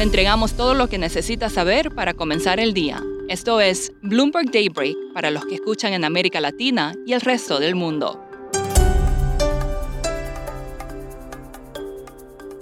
Le 0.00 0.04
entregamos 0.04 0.54
todo 0.54 0.72
lo 0.72 0.88
que 0.88 0.96
necesita 0.96 1.50
saber 1.50 1.90
para 1.90 2.14
comenzar 2.14 2.58
el 2.58 2.72
día. 2.72 3.02
Esto 3.28 3.60
es 3.60 3.92
Bloomberg 4.00 4.50
Daybreak 4.50 4.96
para 5.12 5.30
los 5.30 5.44
que 5.44 5.56
escuchan 5.56 5.92
en 5.92 6.06
América 6.06 6.40
Latina 6.40 6.94
y 7.04 7.12
el 7.12 7.20
resto 7.20 7.60
del 7.60 7.74
mundo. 7.74 8.18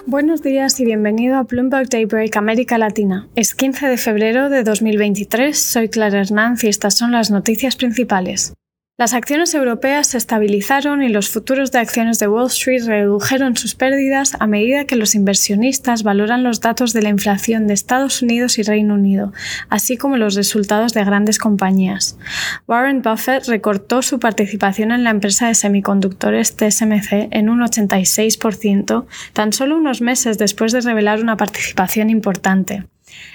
Buenos 0.05 0.43
días 0.43 0.81
y 0.81 0.85
bienvenido 0.85 1.37
a 1.37 1.45
Bloomberg 1.45 1.89
Daybreak 1.89 2.37
América 2.37 2.77
Latina. 2.77 3.29
Es 3.37 3.55
15 3.55 3.87
de 3.87 3.99
febrero 3.99 4.49
de 4.49 4.65
2023, 4.65 5.57
soy 5.57 5.89
Clara 5.89 6.23
Hernández 6.23 6.65
y 6.65 6.67
estas 6.67 6.97
son 6.97 7.13
las 7.13 7.31
noticias 7.31 7.77
principales. 7.77 8.53
Las 9.01 9.15
acciones 9.15 9.55
europeas 9.55 10.09
se 10.09 10.19
estabilizaron 10.19 11.05
y 11.05 11.09
los 11.09 11.29
futuros 11.29 11.71
de 11.71 11.79
acciones 11.79 12.19
de 12.19 12.27
Wall 12.27 12.49
Street 12.49 12.83
redujeron 12.85 13.57
sus 13.57 13.77
pérdidas 13.77 14.33
a 14.41 14.49
medida 14.49 14.87
que 14.87 14.97
los 14.97 15.15
inversionistas 15.15 16.03
valoran 16.03 16.43
los 16.43 16.61
datos 16.61 16.93
de 16.93 17.03
la 17.03 17.09
inflación 17.09 17.69
de 17.69 17.75
Estados 17.75 18.23
Unidos 18.23 18.59
y 18.59 18.65
Reino 18.65 18.95
Unido, 18.95 19.33
así 19.69 19.97
como 19.97 20.17
los 20.17 20.35
resultados 20.35 20.95
de 20.95 21.05
grandes 21.05 21.39
compañías. 21.39 22.19
Warren 22.67 23.01
Buffett 23.01 23.47
recortó 23.47 24.03
su 24.03 24.19
participación 24.19 24.91
en 24.91 25.05
la 25.05 25.11
empresa 25.11 25.47
de 25.47 25.55
semiconductores 25.55 26.57
TSMC 26.57 27.29
en 27.31 27.51
un 27.51 27.61
86%, 27.61 29.07
tan 29.33 29.53
solo 29.53 29.77
unos 29.77 30.01
meses 30.01 30.39
después 30.39 30.73
de 30.73 30.81
revelar 30.81 31.23
una 31.23 31.37
participación 31.37 32.11
importante. 32.11 32.83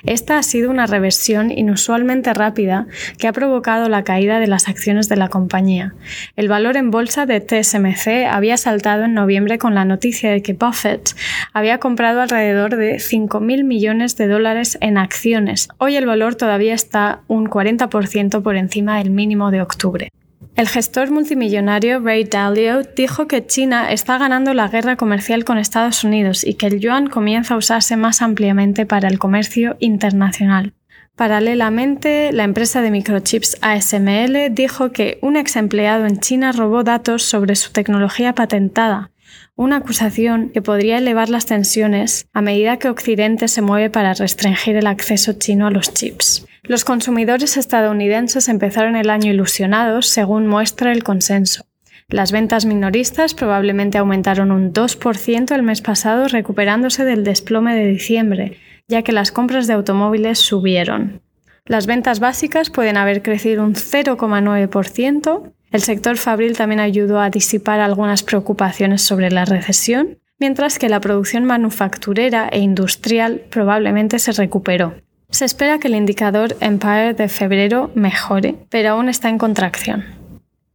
Esta 0.06 0.38
ha 0.38 0.44
sido 0.44 0.70
una 0.70 0.86
reversión 0.86 1.52
inusualmente 1.52 2.34
rápida 2.34 2.88
que 3.18 3.28
ha 3.28 3.34
provocado 3.34 3.90
la 3.90 4.04
caída 4.04 4.40
de 4.40 4.48
las 4.48 4.68
acciones 4.68 5.10
de 5.10 5.16
la 5.16 5.30
compañía. 5.30 5.94
El 6.36 6.50
valor 6.50 6.78
en 6.78 6.92
bolsa 6.92 7.26
de 7.26 7.40
TSMC 7.40 8.28
había 8.30 8.58
saltado 8.58 9.06
en 9.06 9.14
noviembre 9.14 9.58
con 9.58 9.76
la 9.76 9.86
noticia 9.86 10.32
de 10.32 10.42
que 10.42 10.54
Buffett 10.54 11.16
había 11.54 11.80
comprado 11.80 12.22
alrededor 12.22 12.76
de 12.76 12.96
5.000 12.96 13.64
millones 13.64 14.18
de 14.18 14.28
dólares 14.28 14.78
en 14.82 14.98
acciones. 14.98 15.70
Hoy 15.78 15.96
el 15.96 16.06
valor 16.06 16.36
todavía 16.36 16.74
está 16.74 17.22
un 17.28 17.50
40% 17.50 18.42
por 18.42 18.56
encima 18.56 18.98
del 18.98 19.10
mínimo 19.10 19.52
de 19.52 19.62
octubre. 19.62 20.10
El 20.56 20.68
gestor 20.68 21.10
multimillonario 21.10 22.00
Ray 22.00 22.26
Dalio 22.26 22.84
dijo 22.84 23.28
que 23.28 23.44
China 23.46 23.92
está 23.92 24.20
ganando 24.20 24.54
la 24.54 24.68
guerra 24.68 24.98
comercial 24.98 25.46
con 25.46 25.58
Estados 25.58 26.04
Unidos 26.04 26.44
y 26.46 26.54
que 26.54 26.68
el 26.68 26.80
yuan 26.80 27.08
comienza 27.08 27.56
a 27.56 27.58
usarse 27.58 27.98
más 27.98 28.22
ampliamente 28.22 28.86
para 28.86 29.08
el 29.08 29.18
comercio 29.18 29.76
internacional. 29.80 30.74
Paralelamente, 31.16 32.32
la 32.34 32.44
empresa 32.44 32.82
de 32.82 32.92
microchips 32.92 33.58
ASML 33.62 34.54
dijo 34.54 34.92
que 34.92 35.18
un 35.22 35.38
ex 35.38 35.56
empleado 35.56 36.06
en 36.06 36.20
China 36.20 36.52
robó 36.52 36.84
datos 36.84 37.24
sobre 37.24 37.56
su 37.56 37.72
tecnología 37.72 38.34
patentada, 38.34 39.10
una 39.56 39.78
acusación 39.78 40.50
que 40.50 40.62
podría 40.62 40.98
elevar 40.98 41.30
las 41.30 41.46
tensiones 41.46 42.28
a 42.34 42.42
medida 42.42 42.78
que 42.78 42.90
Occidente 42.90 43.48
se 43.48 43.62
mueve 43.62 43.90
para 43.90 44.14
restringir 44.14 44.76
el 44.76 44.88
acceso 44.88 45.34
chino 45.34 45.68
a 45.68 45.72
los 45.72 45.94
chips. 45.94 46.46
Los 46.64 46.86
consumidores 46.86 47.58
estadounidenses 47.58 48.48
empezaron 48.48 48.96
el 48.96 49.10
año 49.10 49.32
ilusionados, 49.32 50.08
según 50.08 50.48
muestra 50.48 50.92
el 50.92 51.04
consenso. 51.04 51.66
Las 52.08 52.32
ventas 52.32 52.66
minoristas 52.66 53.34
probablemente 53.34 53.98
aumentaron 53.98 54.52
un 54.52 54.74
2% 54.74 55.54
el 55.54 55.64
mes 55.64 55.82
pasado, 55.82 56.28
recuperándose 56.28 57.06
del 57.06 57.24
desplome 57.24 57.76
de 57.76 57.88
diciembre, 57.88 58.58
ya 58.88 59.02
que 59.02 59.12
las 59.12 59.32
compras 59.32 59.68
de 59.68 59.74
automóviles 59.74 60.40
subieron. 60.40 61.22
Las 61.66 61.86
ventas 61.86 62.20
básicas 62.20 62.70
pueden 62.70 62.98
haber 62.98 63.22
crecido 63.22 63.64
un 63.64 63.76
0,9%. 63.76 65.54
El 65.74 65.82
sector 65.82 66.18
fabril 66.18 66.56
también 66.56 66.80
ayudó 66.80 67.20
a 67.20 67.32
disipar 67.32 67.80
algunas 67.80 68.22
preocupaciones 68.22 69.02
sobre 69.02 69.32
la 69.32 69.44
recesión, 69.44 70.20
mientras 70.38 70.78
que 70.78 70.88
la 70.88 71.02
producción 71.02 71.46
manufacturera 71.46 72.48
e 72.48 72.60
industrial 72.60 73.42
probablemente 73.50 74.20
se 74.20 74.34
recuperó. 74.34 74.94
Se 75.32 75.46
espera 75.46 75.80
que 75.80 75.88
el 75.88 75.96
indicador 75.96 76.56
Empire 76.60 77.16
de 77.16 77.28
febrero 77.28 77.90
mejore, 77.96 78.56
pero 78.70 78.92
aún 78.92 79.10
está 79.10 79.30
en 79.30 79.40
contracción. 79.40 80.06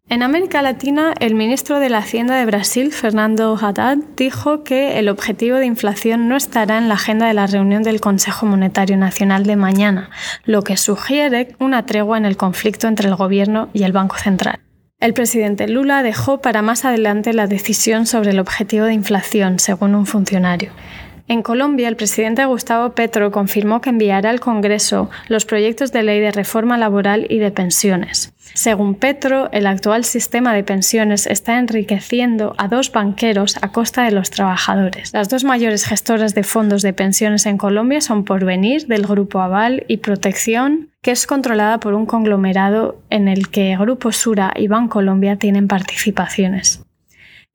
En 0.08 0.25
América 0.25 0.62
Latina, 0.62 1.14
el 1.20 1.37
ministro 1.37 1.78
de 1.78 1.91
la 1.91 1.98
Hacienda 1.98 2.34
de 2.34 2.47
Brasil, 2.47 2.92
Fernando 2.92 3.56
Haddad, 3.56 3.98
dijo 4.16 4.64
que 4.64 4.98
el 4.98 5.08
objetivo 5.08 5.58
de 5.58 5.66
inflación 5.66 6.28
no 6.28 6.37
estará 6.37 6.76
en 6.76 6.88
la 6.88 6.94
agenda 6.94 7.28
de 7.28 7.34
la 7.34 7.47
reunión 7.47 7.84
del 7.84 8.00
Consejo 8.00 8.47
Monetario 8.47 8.97
Nacional 8.97 9.44
de 9.44 9.54
mañana, 9.54 10.10
lo 10.44 10.62
que 10.64 10.76
sugiere 10.76 11.54
una 11.60 11.87
tregua 11.87 12.19
en 12.19 12.25
el 12.25 12.37
conflicto 12.37 12.88
entre 12.88 13.08
el 13.08 13.14
gobierno 13.14 13.69
y 13.72 13.84
el 13.84 13.92
Banco 13.92 14.16
Central. 14.16 14.58
El 15.00 15.14
presidente 15.14 15.69
Lula 15.69 16.03
dejó 16.03 16.41
para 16.41 16.60
más 16.60 16.84
adelante 16.84 17.32
la 17.32 17.47
decisión 17.47 18.04
sobre 18.04 18.31
el 18.31 18.41
objetivo 18.41 18.84
de 18.84 18.94
inflación, 18.94 19.60
según 19.60 19.94
un 19.94 20.06
funcionario. 20.06 20.72
En 21.28 21.43
Colombia, 21.43 21.89
el 21.89 21.97
presidente 21.97 22.47
Gustavo 22.47 22.94
Petro 22.94 23.31
confirmó 23.31 23.83
que 23.83 23.91
enviará 23.91 24.31
al 24.31 24.41
Congreso 24.41 25.11
los 25.28 25.44
proyectos 25.44 25.93
de 25.93 26.03
ley 26.03 26.21
de 26.21 26.33
reforma 26.33 26.78
laboral 26.78 27.27
y 27.28 27.39
de 27.39 27.50
pensiones. 27.50 28.33
Según 28.55 28.94
Petro, 28.94 29.50
el 29.53 29.67
actual 29.67 30.05
sistema 30.05 30.55
de 30.55 30.65
pensiones 30.65 31.27
está 31.27 31.59
enriqueciendo 31.59 32.55
a 32.56 32.69
dos 32.69 32.91
banqueros 32.93 33.59
a 33.61 33.72
costa 33.72 34.05
de 34.05 34.11
los 34.11 34.31
trabajadores. 34.31 35.12
Las 35.12 35.28
dos 35.28 35.44
mayores 35.44 35.84
gestoras 35.84 36.34
de 36.34 36.44
fondos 36.44 36.81
de 36.81 36.94
pensiones 36.94 37.44
en 37.44 37.59
Colombia 37.59 38.00
son 38.00 38.25
Porvenir, 38.25 38.87
del 38.87 39.06
Grupo 39.06 39.41
Aval, 39.41 39.84
y 39.87 39.99
Protección, 39.99 40.88
que 41.03 41.11
es 41.11 41.27
controlada 41.27 41.78
por 41.78 41.93
un 41.93 42.06
conglomerado 42.06 43.03
en 43.11 43.28
el 43.28 43.50
que 43.50 43.77
Grupo 43.77 44.12
Sura 44.12 44.55
y 44.56 44.67
Bancolombia 44.67 45.37
tienen 45.37 45.69
participaciones. 45.69 46.83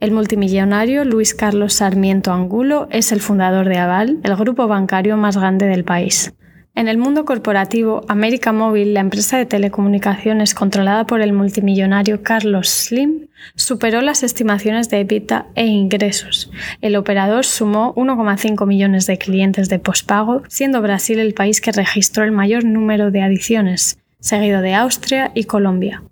El 0.04 0.12
multimillonario 0.12 1.06
Luis 1.06 1.34
Carlos 1.34 1.76
Sarmiento 1.76 2.34
Angulo 2.34 2.90
es 2.92 3.14
el 3.14 3.22
fundador 3.22 3.70
de 3.70 3.78
Aval, 3.78 4.20
el 4.24 4.36
grupo 4.36 4.68
bancario 4.68 5.16
más 5.16 5.38
grande 5.38 5.66
del 5.66 5.86
país. 5.86 6.34
En 6.76 6.90
el 6.90 6.98
mundo 6.98 7.24
corporativo, 7.24 8.02
América 8.10 8.52
Móvil, 8.52 8.94
la 8.94 9.00
empresa 9.00 9.38
de 9.38 9.46
telecomunicaciones 9.46 10.56
controlada 10.56 11.06
por 11.06 11.22
el 11.22 11.32
multimillonario 11.32 12.22
Carlos 12.22 12.68
Slim, 12.68 13.30
superó 13.56 14.02
las 14.02 14.24
estimaciones 14.24 14.90
de 14.90 15.00
EBITDA 15.00 15.46
e 15.56 15.68
ingresos. 15.68 16.52
El 16.82 16.98
operador 16.98 17.46
sumó 17.46 17.96
1,5 17.96 18.68
millones 18.68 19.08
de 19.08 19.18
clientes 19.18 19.70
de 19.70 19.80
pospago, 19.80 20.44
siendo 20.50 20.82
Brasil 20.82 21.18
el 21.18 21.34
país 21.34 21.62
que 21.62 21.72
registró 21.72 22.26
el 22.26 22.34
mayor 22.34 22.66
número 22.66 23.10
de 23.10 23.22
adiciones, 23.22 24.00
seguido 24.20 24.60
de 24.60 24.74
Austria 24.74 25.32
y 25.34 25.46
Colombia. 25.46 26.04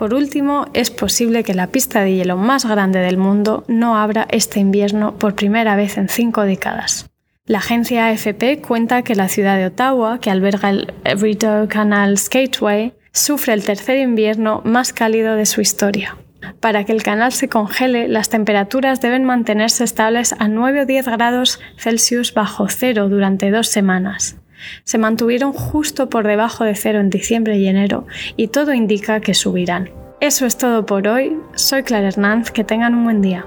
Por 0.00 0.14
último, 0.14 0.66
es 0.72 0.90
posible 0.90 1.44
que 1.44 1.52
la 1.52 1.66
pista 1.66 2.00
de 2.00 2.14
hielo 2.14 2.38
más 2.38 2.64
grande 2.64 3.00
del 3.00 3.18
mundo 3.18 3.64
no 3.68 3.98
abra 3.98 4.26
este 4.30 4.58
invierno 4.58 5.18
por 5.18 5.34
primera 5.34 5.76
vez 5.76 5.98
en 5.98 6.08
cinco 6.08 6.40
décadas. 6.44 7.10
La 7.44 7.58
agencia 7.58 8.06
AFP 8.06 8.62
cuenta 8.66 9.02
que 9.02 9.14
la 9.14 9.28
ciudad 9.28 9.58
de 9.58 9.66
Ottawa, 9.66 10.18
que 10.18 10.30
alberga 10.30 10.70
el 10.70 10.90
Rideau 11.04 11.68
Canal 11.68 12.16
Skateway, 12.16 12.94
sufre 13.12 13.52
el 13.52 13.62
tercer 13.62 13.98
invierno 13.98 14.62
más 14.64 14.94
cálido 14.94 15.36
de 15.36 15.44
su 15.44 15.60
historia. 15.60 16.16
Para 16.60 16.84
que 16.84 16.92
el 16.92 17.02
canal 17.02 17.32
se 17.32 17.50
congele, 17.50 18.08
las 18.08 18.30
temperaturas 18.30 19.02
deben 19.02 19.24
mantenerse 19.24 19.84
estables 19.84 20.34
a 20.38 20.48
9 20.48 20.80
o 20.80 20.86
10 20.86 21.08
grados 21.08 21.60
Celsius 21.76 22.32
bajo 22.32 22.68
cero 22.70 23.10
durante 23.10 23.50
dos 23.50 23.68
semanas 23.68 24.39
se 24.84 24.98
mantuvieron 24.98 25.52
justo 25.52 26.08
por 26.08 26.26
debajo 26.26 26.64
de 26.64 26.74
cero 26.74 27.00
en 27.00 27.10
diciembre 27.10 27.58
y 27.58 27.66
enero 27.66 28.06
y 28.36 28.48
todo 28.48 28.72
indica 28.72 29.20
que 29.20 29.34
subirán. 29.34 29.90
Eso 30.20 30.44
es 30.44 30.58
todo 30.58 30.84
por 30.84 31.08
hoy. 31.08 31.36
Soy 31.54 31.82
Clara 31.82 32.08
Hernández. 32.08 32.50
Que 32.50 32.62
tengan 32.62 32.94
un 32.94 33.04
buen 33.04 33.22
día. 33.22 33.46